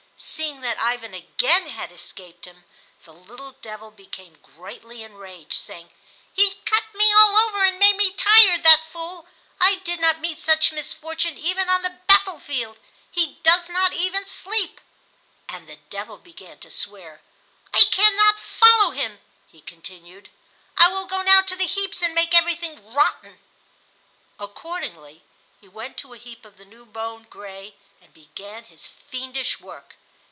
Seeing 0.23 0.61
that 0.61 0.79
Ivan 0.79 1.15
again 1.15 1.69
had 1.69 1.91
escaped 1.91 2.45
him, 2.45 2.63
the 3.05 3.11
little 3.11 3.53
devil 3.63 3.89
became 3.89 4.37
greatly 4.43 5.01
enraged, 5.01 5.55
saying: 5.59 5.89
"He 6.31 6.61
cut 6.63 6.93
me 6.93 7.11
all 7.11 7.35
over 7.35 7.63
and 7.63 7.79
made 7.79 7.95
me 7.95 8.13
tired, 8.13 8.61
that 8.61 8.85
fool. 8.85 9.25
I 9.59 9.77
did 9.77 9.99
not 9.99 10.19
meet 10.21 10.37
such 10.37 10.71
misfortune 10.71 11.39
even 11.39 11.69
on 11.69 11.81
the 11.81 12.01
battle 12.05 12.37
field. 12.39 12.77
He 13.11 13.39
does 13.41 13.67
not 13.67 13.93
even 13.93 14.27
sleep;" 14.27 14.79
and 15.49 15.67
the 15.67 15.79
devil 15.89 16.17
began 16.19 16.59
to 16.59 16.69
swear. 16.69 17.21
"I 17.73 17.79
cannot 17.89 18.37
follow 18.39 18.91
him," 18.91 19.21
he 19.51 19.59
continued. 19.61 20.29
"I 20.77 20.89
will 20.93 21.07
go 21.07 21.23
now 21.23 21.41
to 21.41 21.55
the 21.55 21.65
heaps 21.65 22.03
and 22.03 22.13
make 22.13 22.35
everything 22.37 22.93
rotten." 22.93 23.39
Accordingly 24.39 25.23
he 25.59 25.67
went 25.67 25.97
to 25.97 26.13
a 26.13 26.19
heap 26.19 26.45
of 26.45 26.57
the 26.57 26.65
new 26.65 26.85
mown 26.85 27.23
grain 27.27 27.73
and 27.99 28.13
began 28.13 28.65
his 28.65 28.85
fiendish 28.85 29.59
work. 29.59 29.95